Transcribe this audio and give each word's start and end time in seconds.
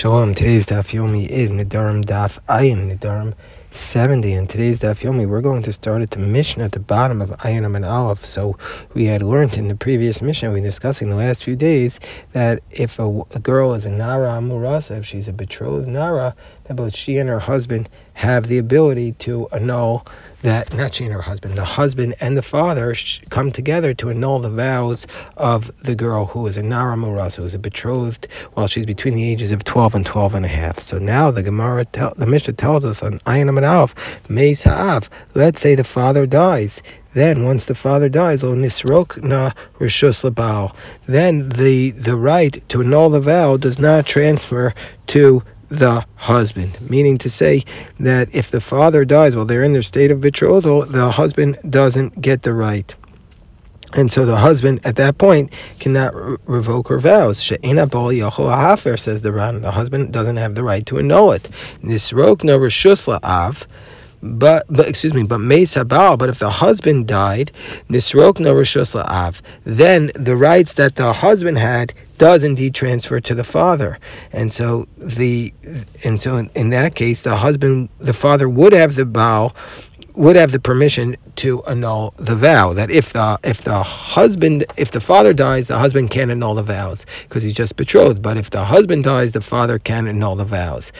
Shalom. 0.00 0.34
Today's 0.34 0.64
Daf 0.64 0.94
Yomi 0.94 1.26
is 1.28 1.50
Nedarim 1.50 2.02
Daf 2.02 2.38
Ayin 2.46 2.88
Nedarim 2.90 3.34
70. 3.70 4.32
And 4.32 4.50
today's 4.50 4.80
Daf 4.80 4.98
Yomi, 5.00 5.28
we're 5.28 5.40
going 5.40 5.62
to 5.62 5.72
start 5.72 6.02
at 6.02 6.10
the 6.10 6.18
Mishnah 6.18 6.64
at 6.64 6.72
the 6.72 6.80
bottom 6.80 7.22
of 7.22 7.30
Ayin 7.30 7.64
and 7.76 7.84
Aleph. 7.84 8.24
So 8.24 8.58
we 8.94 9.04
had 9.04 9.22
learned 9.22 9.56
in 9.56 9.68
the 9.68 9.76
previous 9.76 10.20
Mishnah, 10.20 10.50
we 10.50 10.60
discussing 10.60 11.08
the 11.08 11.16
last 11.16 11.44
few 11.44 11.54
days, 11.54 12.00
that 12.32 12.62
if 12.72 12.98
a, 12.98 13.22
a 13.30 13.38
girl 13.38 13.74
is 13.74 13.86
a 13.86 13.90
Nara 13.92 14.30
Amurasa, 14.30 14.98
if 14.98 15.06
she's 15.06 15.28
a 15.28 15.32
betrothed 15.32 15.86
Nara, 15.86 16.34
that 16.64 16.74
both 16.74 16.96
she 16.96 17.16
and 17.18 17.28
her 17.28 17.38
husband 17.38 17.88
have 18.14 18.48
the 18.48 18.58
ability 18.58 19.12
to 19.12 19.48
annul 19.48 20.04
that 20.42 20.74
not 20.74 20.94
she 20.94 21.04
and 21.04 21.12
her 21.12 21.20
husband, 21.20 21.54
the 21.54 21.64
husband 21.64 22.14
and 22.20 22.36
the 22.36 22.42
father 22.42 22.94
come 23.28 23.52
together 23.52 23.92
to 23.94 24.08
annul 24.08 24.38
the 24.38 24.50
vows 24.50 25.06
of 25.36 25.70
the 25.82 25.94
girl 25.94 26.26
who 26.26 26.46
is 26.46 26.56
a 26.56 26.62
Nara 26.62 26.96
Muras, 26.96 27.36
who 27.36 27.44
is 27.44 27.54
a 27.54 27.58
betrothed 27.58 28.26
while 28.54 28.66
she's 28.66 28.86
between 28.86 29.14
the 29.14 29.30
ages 29.30 29.52
of 29.52 29.64
12 29.64 29.94
and 29.96 30.06
12 30.06 30.34
and 30.34 30.46
a 30.46 30.48
half. 30.48 30.80
So 30.80 30.98
now 30.98 31.30
the 31.30 31.42
Gemara, 31.42 31.84
tell, 31.84 32.14
the 32.16 32.26
Mishnah 32.26 32.54
tells 32.54 32.84
us 32.84 33.02
on 33.02 33.18
Ayin 33.20 33.48
Aleph, 33.64 33.94
Mei 34.28 34.52
Sa'av, 34.52 35.08
let's 35.34 35.60
say 35.60 35.74
the 35.74 35.84
father 35.84 36.26
dies. 36.26 36.82
Then, 37.12 37.44
once 37.44 37.66
the 37.66 37.74
father 37.74 38.08
dies, 38.08 38.44
o 38.44 38.54
nisrok 38.54 39.22
na 39.22 39.50
rishus 39.80 40.22
labal. 40.22 40.74
Then 41.06 41.48
the 41.48 41.90
the 41.90 42.16
right 42.16 42.62
to 42.68 42.80
annul 42.82 43.10
the 43.10 43.20
vow 43.20 43.56
does 43.56 43.78
not 43.78 44.06
transfer 44.06 44.72
to 45.08 45.42
the 45.68 46.04
husband, 46.16 46.78
meaning 46.90 47.16
to 47.18 47.30
say 47.30 47.64
that 47.98 48.28
if 48.34 48.50
the 48.50 48.60
father 48.60 49.04
dies 49.04 49.34
while 49.34 49.44
they're 49.44 49.62
in 49.62 49.72
their 49.72 49.82
state 49.82 50.10
of 50.10 50.20
betrothal, 50.20 50.82
the 50.82 51.12
husband 51.12 51.58
doesn't 51.68 52.20
get 52.20 52.42
the 52.42 52.52
right. 52.52 52.94
And 53.94 54.10
so 54.10 54.24
the 54.24 54.36
husband 54.36 54.80
at 54.84 54.96
that 54.96 55.18
point 55.18 55.52
cannot 55.78 56.14
re- 56.14 56.36
revoke 56.46 56.88
her 56.88 56.98
vows. 56.98 57.42
She'ena 57.42 57.86
bol 57.86 58.10
hafer 58.10 58.96
says 58.96 59.22
the 59.22 59.32
Ran. 59.32 59.62
The 59.62 59.72
husband 59.72 60.12
doesn't 60.12 60.36
have 60.36 60.54
the 60.54 60.62
right 60.62 60.86
to 60.86 60.98
annul 60.98 61.32
it. 61.32 61.48
Nisrok 61.82 62.44
no 62.44 62.58
rishus 62.58 63.08
la'av 63.08 63.66
but 64.22 64.66
but 64.68 64.88
excuse 64.88 65.14
me, 65.14 65.22
but 65.22 65.38
Meis 65.38 65.74
Habal, 65.74 66.18
but 66.18 66.28
if 66.28 66.38
the 66.38 66.50
husband 66.50 67.06
died, 67.06 67.52
Nisrok 67.88 68.38
no 68.38 68.54
Rishos 68.54 68.94
La'av, 68.94 69.40
then 69.64 70.10
the 70.14 70.36
rights 70.36 70.74
that 70.74 70.96
the 70.96 71.12
husband 71.14 71.58
had 71.58 71.94
does 72.18 72.44
indeed 72.44 72.74
transfer 72.74 73.20
to 73.20 73.34
the 73.34 73.44
father. 73.44 73.98
And 74.32 74.52
so 74.52 74.86
the 74.96 75.54
and 76.04 76.20
so 76.20 76.36
in, 76.36 76.50
in 76.54 76.70
that 76.70 76.94
case 76.94 77.22
the 77.22 77.36
husband 77.36 77.88
the 77.98 78.12
father 78.12 78.48
would 78.48 78.72
have 78.72 78.94
the 78.94 79.06
bow 79.06 79.52
would 80.14 80.36
have 80.36 80.52
the 80.52 80.60
permission 80.60 81.16
to 81.40 81.62
annul 81.64 82.12
the 82.18 82.36
vow. 82.36 82.74
That 82.74 82.90
if 82.90 83.14
the 83.14 83.38
if 83.42 83.62
the 83.62 83.82
husband 83.82 84.66
if 84.76 84.90
the 84.90 85.00
father 85.00 85.32
dies, 85.32 85.68
the 85.68 85.78
husband 85.78 86.10
can't 86.10 86.30
annul 86.30 86.54
the 86.54 86.62
vows 86.62 87.06
because 87.22 87.42
he's 87.42 87.54
just 87.54 87.76
betrothed. 87.76 88.20
But 88.20 88.36
if 88.36 88.50
the 88.50 88.66
husband 88.66 89.04
dies, 89.04 89.32
the 89.32 89.40
father 89.40 89.78
can 89.78 90.06
annul 90.06 90.36
the 90.36 90.44
vows. 90.44 90.92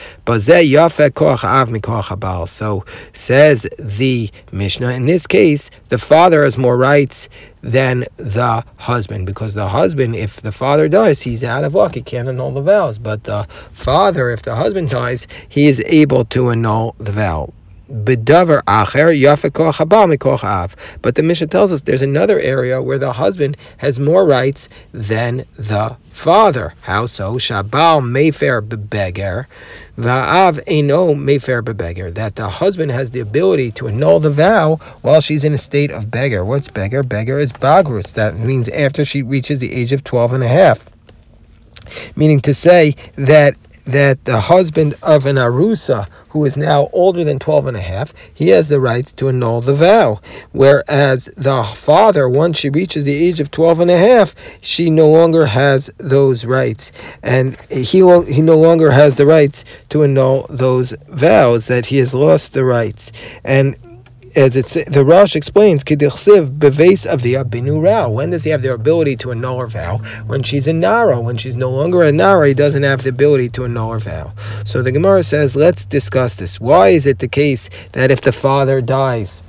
So 2.49 2.85
says 3.13 3.67
the 3.77 4.31
Mishnah. 4.51 4.89
In 4.89 5.05
this 5.05 5.27
case, 5.27 5.69
the 5.89 5.99
father 5.99 6.43
has 6.43 6.57
more 6.57 6.75
rights 6.75 7.29
than 7.61 8.05
the 8.17 8.65
husband 8.77 9.27
because 9.27 9.53
the 9.53 9.67
husband, 9.67 10.15
if 10.15 10.41
the 10.41 10.51
father 10.51 10.89
dies, 10.89 11.21
he's 11.21 11.43
out 11.43 11.63
of 11.63 11.75
luck. 11.75 11.93
He 11.93 12.01
can't 12.01 12.27
annul 12.27 12.51
the 12.51 12.61
vows. 12.61 12.97
But 12.97 13.25
the 13.25 13.43
father, 13.73 14.31
if 14.31 14.41
the 14.41 14.55
husband 14.55 14.89
dies, 14.89 15.27
he 15.47 15.67
is 15.67 15.83
able 15.85 16.25
to 16.25 16.49
annul 16.49 16.95
the 16.97 17.11
vow 17.11 17.53
acher 17.91 19.13
mikoch 20.07 20.43
av. 20.43 20.75
But 21.01 21.15
the 21.15 21.23
Mishnah 21.23 21.47
tells 21.47 21.71
us 21.71 21.81
there's 21.81 22.01
another 22.01 22.39
area 22.39 22.81
where 22.81 22.97
the 22.97 23.13
husband 23.13 23.57
has 23.77 23.99
more 23.99 24.25
rights 24.25 24.69
than 24.91 25.45
the 25.57 25.97
father. 26.11 26.73
How 26.81 27.05
so? 27.05 27.35
Shabal 27.35 28.07
mayfair 28.07 28.61
bebeger, 28.61 29.47
va'av 29.97 30.61
eno 30.67 31.13
mayfair 31.13 31.63
bebeger. 31.63 32.13
That 32.13 32.35
the 32.35 32.49
husband 32.49 32.91
has 32.91 33.11
the 33.11 33.19
ability 33.19 33.71
to 33.73 33.87
annul 33.87 34.19
the 34.19 34.31
vow 34.31 34.75
while 35.01 35.21
she's 35.21 35.43
in 35.43 35.53
a 35.53 35.57
state 35.57 35.91
of 35.91 36.11
beggar. 36.11 36.45
What's 36.45 36.67
beggar? 36.67 37.03
Beggar 37.03 37.39
is 37.39 37.51
bagrus. 37.51 38.13
That 38.13 38.37
means 38.37 38.69
after 38.69 39.05
she 39.05 39.21
reaches 39.21 39.59
the 39.59 39.73
age 39.73 39.91
of 39.93 40.03
12 40.03 40.33
and 40.33 40.43
a 40.43 40.47
half. 40.47 40.89
Meaning 42.15 42.41
to 42.41 42.53
say 42.53 42.95
that 43.15 43.55
that 43.85 44.25
the 44.25 44.41
husband 44.41 44.95
of 45.01 45.25
an 45.25 45.35
arusa 45.35 46.07
who 46.29 46.45
is 46.45 46.55
now 46.55 46.89
older 46.93 47.23
than 47.23 47.39
12 47.39 47.67
and 47.67 47.77
a 47.77 47.81
half, 47.81 48.13
he 48.33 48.49
has 48.49 48.69
the 48.69 48.79
rights 48.79 49.11
to 49.13 49.27
annul 49.27 49.61
the 49.61 49.73
vow. 49.73 50.21
Whereas 50.51 51.29
the 51.35 51.63
father, 51.63 52.29
once 52.29 52.59
she 52.59 52.69
reaches 52.69 53.05
the 53.05 53.15
age 53.15 53.39
of 53.39 53.51
12 53.51 53.81
and 53.81 53.91
a 53.91 53.97
half, 53.97 54.33
she 54.61 54.89
no 54.89 55.09
longer 55.09 55.47
has 55.47 55.89
those 55.97 56.45
rights. 56.45 56.91
And 57.21 57.59
he, 57.69 57.99
he 57.99 58.41
no 58.41 58.57
longer 58.57 58.91
has 58.91 59.17
the 59.17 59.25
rights 59.25 59.65
to 59.89 60.03
annul 60.03 60.45
those 60.49 60.93
vows, 61.09 61.67
that 61.67 61.87
he 61.87 61.97
has 61.97 62.13
lost 62.13 62.53
the 62.53 62.63
rights. 62.63 63.11
And 63.43 63.75
as 64.35 64.55
it's 64.55 64.73
the 64.85 65.03
Rosh 65.05 65.35
explains, 65.35 65.83
Kidichsiv 65.83 66.59
beves 66.59 67.05
avia 67.05 67.43
binura. 67.43 68.11
When 68.11 68.31
does 68.31 68.43
he 68.43 68.49
have 68.51 68.61
the 68.61 68.73
ability 68.73 69.15
to 69.17 69.31
annul 69.31 69.59
her 69.59 69.67
vow? 69.67 69.97
When 70.25 70.43
she's 70.43 70.67
a 70.67 70.73
nara. 70.73 71.19
When 71.19 71.37
she's 71.37 71.55
no 71.55 71.69
longer 71.69 72.01
a 72.03 72.11
nara, 72.11 72.47
he 72.49 72.53
doesn't 72.53 72.83
have 72.83 73.03
the 73.03 73.09
ability 73.09 73.49
to 73.49 73.65
annul 73.65 73.91
her 73.93 73.99
vow. 73.99 74.33
So 74.65 74.81
the 74.81 74.91
Gemara 74.91 75.23
says, 75.23 75.55
let's 75.55 75.85
discuss 75.85 76.35
this. 76.35 76.59
Why 76.59 76.89
is 76.89 77.05
it 77.05 77.19
the 77.19 77.27
case 77.27 77.69
that 77.93 78.11
if 78.11 78.21
the 78.21 78.31
father 78.31 78.81
dies? 78.81 79.41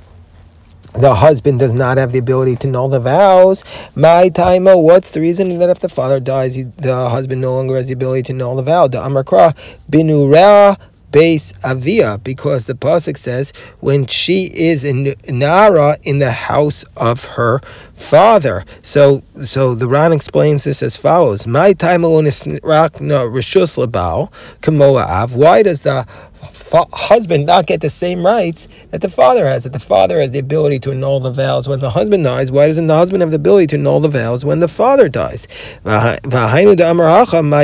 the 0.93 1.15
husband 1.15 1.57
does 1.59 1.73
not 1.73 1.97
have 1.97 2.11
the 2.11 2.19
ability 2.19 2.55
to 2.55 2.67
annul 2.67 2.87
the 2.87 2.99
vows. 2.99 3.63
My 3.95 4.29
time, 4.29 4.67
oh, 4.67 4.77
what's 4.77 5.11
the 5.11 5.21
reason 5.21 5.57
that 5.57 5.69
if 5.69 5.79
the 5.79 5.89
father 5.89 6.19
dies, 6.19 6.55
he, 6.55 6.63
the 6.63 7.09
husband 7.09 7.41
no 7.41 7.55
longer 7.55 7.75
has 7.77 7.87
the 7.87 7.93
ability 7.93 8.23
to 8.23 8.33
annul 8.33 8.55
the 8.55 8.61
vow? 8.61 8.87
The 8.87 8.99
Amrakra 8.99 9.55
binura 9.89 10.77
base 11.13 11.53
avia 11.63 12.17
because 12.17 12.65
the 12.65 12.73
pasuk 12.73 13.15
says 13.15 13.53
when 13.79 14.05
she 14.05 14.45
is 14.47 14.83
in 14.83 15.15
Nara 15.29 15.97
in 16.03 16.17
the 16.17 16.31
house 16.31 16.83
of 16.97 17.23
her 17.23 17.61
father. 17.95 18.65
So 18.81 19.23
so 19.45 19.75
the 19.75 19.87
Ran 19.87 20.11
explains 20.11 20.65
this 20.65 20.83
as 20.83 20.97
follows: 20.97 21.47
My 21.47 21.71
time 21.71 22.03
alone 22.03 22.27
is 22.27 22.43
rishus 22.43 23.77
labal 23.77 24.31
Kamoa 24.61 25.05
Av. 25.07 25.35
Why 25.35 25.63
does 25.63 25.83
the 25.83 26.05
fa- 26.51 26.87
husband 26.93 27.45
not 27.45 27.65
get 27.65 27.81
the 27.81 27.89
same 27.89 28.25
rights 28.25 28.67
that 28.91 29.01
the 29.01 29.09
father 29.09 29.45
has? 29.45 29.63
That 29.63 29.73
the 29.73 29.79
father 29.79 30.19
has 30.19 30.31
the 30.31 30.39
ability 30.39 30.79
to 30.79 30.91
annul 30.91 31.19
the 31.19 31.31
vows 31.31 31.67
when 31.67 31.79
the 31.79 31.91
husband 31.91 32.23
dies. 32.23 32.51
Why 32.51 32.67
doesn't 32.67 32.87
the 32.87 32.95
husband 32.95 33.21
have 33.21 33.31
the 33.31 33.37
ability 33.37 33.67
to 33.67 33.75
annul 33.77 33.99
the 33.99 34.09
vows 34.09 34.45
when 34.45 34.59
the 34.59 34.67
father 34.67 35.09
dies? 35.09 35.47
My 35.83 36.17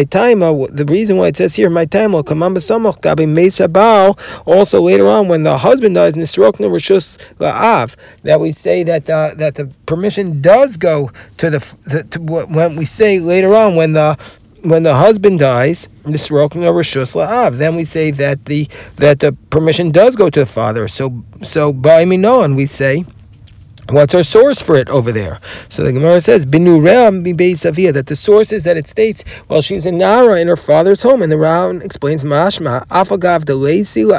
time. 0.04 0.44
Uh, 0.44 0.68
the 0.72 0.86
reason 0.88 1.18
why 1.18 1.28
it 1.28 1.38
says 1.38 1.56
here 1.56 1.70
my 1.70 1.86
time 1.86 2.14
will 2.14 2.24
come 2.24 2.44
also 4.46 4.82
later 4.82 5.08
on 5.08 5.28
when 5.28 5.44
the 5.44 5.58
husband 5.58 5.96
dies 5.96 6.14
that 6.14 6.20
we 8.40 8.52
say 8.52 8.84
that 8.84 9.06
the, 9.06 9.34
that 9.38 9.56
the 9.56 9.66
permission 9.86 10.42
does 10.42 10.78
go 10.78 11.12
to 11.38 11.50
the, 11.50 11.76
the 11.86 12.04
to, 12.04 12.20
when 12.20 12.76
we 12.76 12.86
say 12.86 13.20
later 13.20 13.56
on 13.56 13.76
when 13.76 13.94
the 13.94 14.18
when 14.64 14.84
the 14.84 14.96
husband 14.96 15.40
dies, 15.40 15.88
nisrokna 16.04 16.72
rishus 16.72 17.16
la'av, 17.16 17.58
then 17.58 17.76
we 17.76 17.84
say 17.84 18.12
that 18.12 18.46
the 18.46 18.68
that 18.98 19.20
the 19.20 19.34
permission 19.50 19.92
does 19.92 20.16
go 20.16 20.30
to 20.30 20.40
the 20.42 20.46
father. 20.46 20.88
So 20.88 21.24
so 21.42 21.74
by 21.74 22.02
and 22.02 22.56
we 22.56 22.66
say 22.66 23.06
What's 23.92 24.14
our 24.14 24.22
source 24.22 24.62
for 24.62 24.76
it 24.76 24.88
over 24.90 25.12
there? 25.12 25.40
So 25.68 25.82
the 25.82 25.92
Gemara 25.92 26.22
says, 26.22 26.46
Savia, 26.46 27.92
that 27.92 28.06
the 28.06 28.16
source 28.16 28.52
is 28.52 28.64
that 28.66 28.78
it 28.78 28.88
states, 28.88 29.24
well, 29.48 29.64
she's 29.64 29.88
in 29.88 29.98
Nara 29.98 30.40
in 30.40 30.48
her 30.48 30.56
father's 30.56 31.02
home. 31.02 31.24
And 31.24 31.32
the 31.32 31.38
Ran 31.38 31.82
explains, 31.82 32.24
Mashma, 32.24 32.86
Afagav 32.90 33.50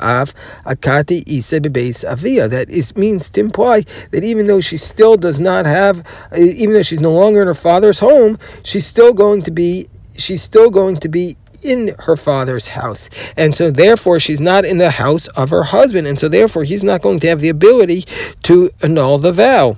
Af 0.02 0.34
Akati 0.64 2.04
Avia. 2.04 2.48
That 2.48 2.68
is, 2.68 2.96
means 2.96 3.30
to 3.30 3.40
imply 3.40 3.84
that 4.10 4.24
even 4.24 4.48
though 4.48 4.60
she 4.60 4.76
still 4.76 5.16
does 5.16 5.38
not 5.38 5.66
have, 5.66 6.04
even 6.36 6.74
though 6.74 6.82
she's 6.82 7.00
no 7.00 7.12
longer 7.12 7.40
in 7.40 7.46
her 7.46 7.54
father's 7.54 8.00
home, 8.00 8.40
she's 8.64 8.86
still 8.86 9.14
going 9.14 9.42
to 9.42 9.52
be, 9.52 9.88
she's 10.20 10.42
still 10.42 10.70
going 10.70 10.96
to 10.98 11.08
be 11.08 11.36
in 11.62 11.94
her 12.00 12.16
father's 12.16 12.68
house. 12.68 13.10
And 13.36 13.54
so 13.54 13.70
therefore 13.70 14.20
she's 14.20 14.40
not 14.40 14.64
in 14.64 14.78
the 14.78 14.90
house 14.90 15.28
of 15.28 15.50
her 15.50 15.64
husband. 15.64 16.06
And 16.06 16.18
so 16.18 16.28
therefore 16.28 16.64
he's 16.64 16.84
not 16.84 17.02
going 17.02 17.20
to 17.20 17.28
have 17.28 17.40
the 17.40 17.48
ability 17.48 18.04
to 18.44 18.70
annul 18.82 19.18
the 19.18 19.32
vow. 19.32 19.76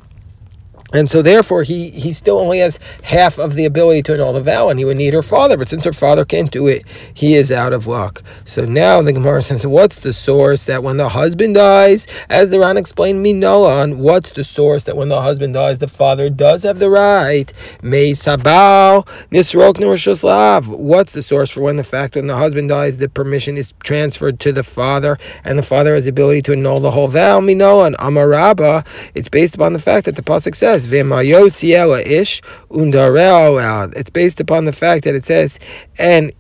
And 0.93 1.11
so 1.11 1.23
therefore 1.23 1.63
he, 1.63 1.91
he 1.91 2.13
still 2.13 2.39
only 2.39 2.59
has 2.59 2.79
half 3.03 3.39
of 3.39 3.55
the 3.55 3.65
ability 3.65 4.03
to 4.05 4.15
annul 4.15 4.33
the 4.33 4.43
vow 4.43 4.69
and 4.69 4.79
he 4.79 4.85
would 4.85 4.97
need 4.97 5.15
her 5.15 5.23
father. 5.23 5.57
But 5.57 5.69
since 5.69 5.85
her 5.85 5.93
father 5.93 6.25
can't 6.25 6.51
do 6.51 6.67
it, 6.67 6.85
he 7.15 7.35
is 7.35 7.51
out 7.51 7.73
of 7.73 7.87
luck. 7.87 8.23
So 8.45 8.65
now 8.65 9.01
the 9.03 9.13
Gemara 9.13 9.43
says, 9.43 9.67
what's 9.67 9.99
the 9.99 10.13
source 10.13 10.65
that 10.67 10.83
when 10.83 10.97
the 10.97 11.11
husband 11.11 11.55
dies, 11.55 12.07
as 12.29 12.51
the 12.51 12.61
Ran 12.61 12.77
explained 12.77 13.23
on, 13.45 13.99
what's 13.99 14.31
the 14.31 14.45
source 14.45 14.85
that 14.85 14.97
when 14.97 15.09
the 15.09 15.23
husband 15.23 15.55
dies, 15.55 15.79
the 15.79 15.89
father 15.89 16.29
does 16.31 16.63
have 16.63 16.79
the 16.79 16.91
right? 16.91 17.53
May 17.83 18.13
sabao 18.13 19.07
nisrok 19.31 19.73
What's 20.69 21.13
the 21.13 21.23
source 21.23 21.51
for 21.51 21.61
when 21.61 21.77
the 21.77 21.85
fact 21.85 22.17
when 22.17 22.27
the 22.27 22.37
husband 22.37 22.69
dies, 22.69 22.99
the 22.99 23.09
permission 23.09 23.57
is 23.57 23.75
transferred 23.83 24.41
to 24.41 24.53
the 24.53 24.63
father 24.63 25.19
and 25.45 25.59
the 25.59 25.63
father 25.63 25.95
has 25.95 26.05
the 26.05 26.11
ability 26.11 26.43
to 26.43 26.53
annul 26.53 26.81
the 26.81 26.91
whole 26.91 27.09
vow? 27.09 27.39
On 27.39 27.95
Amaraba, 27.95 28.87
it's 29.15 29.29
based 29.29 29.55
upon 29.55 29.73
the 29.73 29.79
fact 29.79 30.07
that 30.07 30.17
the 30.17 30.23
Pasuk 30.23 30.55
says, 30.55 30.82
says 30.87 32.01
ish 32.05 32.43
It's 33.97 34.11
based 34.11 34.41
upon 34.41 34.65
the 34.65 34.73
fact 34.73 35.05
that 35.05 35.15
it 35.15 35.25
says, 35.25 35.59
and 35.99 36.33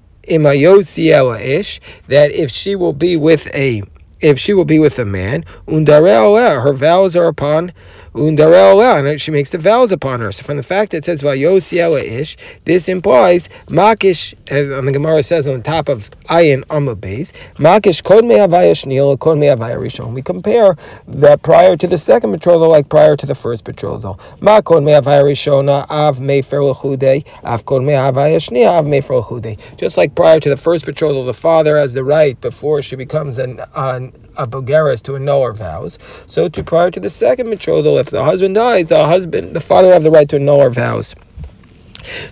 ish 1.40 1.80
that 2.08 2.30
if 2.32 2.50
she 2.50 2.76
will 2.76 2.92
be 2.92 3.16
with 3.16 3.48
a 3.54 3.82
if 4.22 4.38
she 4.38 4.54
will 4.54 4.64
be 4.64 4.78
with 4.78 4.98
a 4.98 5.04
man, 5.04 5.44
her 5.66 6.72
vows 6.72 7.16
are 7.16 7.26
upon 7.26 7.72
and 8.14 9.20
she 9.20 9.30
makes 9.30 9.50
the 9.50 9.58
vows 9.58 9.90
upon 9.90 10.20
her. 10.20 10.30
So 10.32 10.44
from 10.44 10.58
the 10.58 10.62
fact 10.62 10.92
that 10.92 10.98
it 10.98 11.04
says 11.06 11.22
vayosiela 11.22 12.02
ish, 12.02 12.36
this 12.64 12.88
implies 12.88 13.48
makish, 13.66 14.34
as 14.50 14.68
the 14.68 14.92
Gemara 14.92 15.22
says 15.22 15.46
on 15.46 15.56
the 15.56 15.62
top 15.62 15.88
of 15.88 16.10
ayin 16.28 16.62
amabes, 16.66 17.32
makish 17.54 18.02
kod 18.02 18.24
me 18.24 18.34
avaya 18.36 18.72
shnil, 18.72 19.18
kod 19.18 19.38
me 19.38 19.46
avaya 19.46 19.78
rishon. 19.78 20.12
We 20.12 20.20
compare 20.20 20.76
that 21.08 21.42
prior 21.42 21.76
to 21.76 21.86
the 21.86 21.96
second 21.96 22.32
betrothal 22.32 22.68
like 22.68 22.90
prior 22.90 23.16
to 23.16 23.24
the 23.24 23.34
first 23.34 23.64
betrothal. 23.64 24.20
Ma 24.40 24.60
kod 24.60 24.82
me 24.82 24.92
avaya 24.92 25.24
rishona 25.24 25.86
av 25.88 26.18
mefer 26.18 26.60
lechude, 26.74 27.24
av 27.44 27.64
kod 27.64 27.82
me 27.82 27.92
avaya 27.92 28.36
av 28.68 28.84
mefer 28.84 29.22
lechude. 29.22 29.58
Just 29.78 29.96
like 29.96 30.14
prior 30.14 30.38
to 30.38 30.50
the 30.50 30.56
first 30.58 30.84
betrothal, 30.84 31.24
the 31.24 31.32
father 31.32 31.78
has 31.78 31.94
the 31.94 32.04
right 32.04 32.38
before 32.42 32.82
she 32.82 32.94
becomes 32.94 33.38
an, 33.38 33.60
an 33.74 34.11
a 34.36 34.46
bogeres 34.46 35.02
to 35.02 35.16
annul 35.16 35.44
her 35.44 35.52
vows. 35.52 35.98
So 36.26 36.48
to 36.48 36.64
prior 36.64 36.90
to 36.90 37.00
the 37.00 37.10
second 37.10 37.50
betrothal, 37.50 37.98
if 37.98 38.10
the 38.10 38.24
husband 38.24 38.54
dies, 38.54 38.88
the 38.88 39.06
husband, 39.06 39.54
the 39.54 39.60
father 39.60 39.92
have 39.92 40.02
the 40.02 40.10
right 40.10 40.28
to 40.30 40.36
annul 40.36 40.60
her 40.60 40.70
vows. 40.70 41.14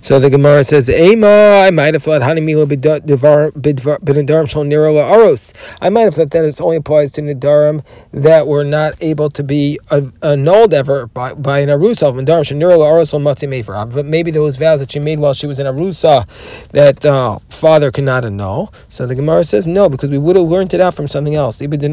So 0.01 0.19
the 0.19 0.31
Gemara 0.31 0.65
says, 0.65 0.89
Ema, 0.89 1.65
I 1.67 1.71
might 1.71 1.95
have 1.95 2.03
thought 2.03 2.23
Hanimila 2.23 2.67
b'nedarim 2.67 4.49
shal 4.49 4.65
niro 4.65 4.97
aros. 4.97 5.53
I 5.81 5.91
might 5.91 6.03
have 6.03 6.15
thought 6.15 6.31
that 6.31 6.45
it 6.45 6.61
only 6.61 6.77
applies 6.77 7.13
to 7.13 7.23
nedarim 7.23 7.85
that 8.13 8.47
were 8.47 8.65
not 8.65 8.95
able 9.01 9.31
to 9.31 9.43
be 9.43 9.79
annulled 10.23 10.75
ever 10.75 11.07
by, 11.07 11.35
by 11.35 11.61
an 11.61 11.69
arusa. 11.69 12.13
Nedarim 12.13 12.47
shal 12.47 12.59
niro 12.59 12.87
aros 12.87 13.13
mefer. 13.13 13.93
But 13.93 14.07
maybe 14.07 14.31
those 14.31 14.57
vows 14.57 14.81
that 14.81 14.93
she 14.93 14.99
made 14.99 15.19
while 15.19 15.35
she 15.35 15.47
was 15.47 15.59
in 15.59 15.67
arusa 15.67 16.27
that 16.71 17.05
uh, 17.05 17.39
father 17.49 17.91
cannot 17.91 18.25
annul. 18.25 18.73
So 18.89 19.07
the 19.07 19.15
Gemara 19.15 19.45
says 19.45 19.67
no, 19.67 19.89
because 19.89 20.11
we 20.11 20.19
would 20.19 20.37
have 20.37 20.47
learned 20.47 20.75
it 20.75 20.81
out 20.81 20.95
from 20.95 21.09
something 21.09 21.35
else. 21.35 21.61
We 21.61 21.67
would 21.67 21.83
have 21.83 21.91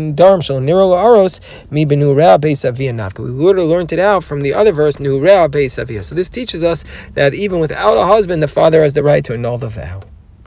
learned 3.67 3.93
it 3.93 3.99
out 3.99 4.23
from 4.23 4.41
the 4.41 4.53
other 4.53 4.71
verse. 4.71 4.95
So 4.97 6.15
this 6.15 6.29
teaches 6.29 6.63
us 6.63 6.83
that 7.13 7.33
even 7.33 7.59
with 7.59 7.66
without 7.67 7.97
a 7.97 8.05
husband, 8.05 8.41
the 8.41 8.47
father 8.47 8.81
has 8.81 8.93
the 8.93 9.03
right 9.03 9.25
to 9.25 9.33
annul 9.33 9.57
the 9.57 9.67
vow. 9.67 10.01